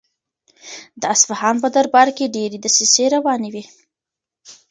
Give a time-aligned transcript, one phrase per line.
[1.01, 3.63] د اصفهان په دربار کې ډېرې دسیسې روانې وې.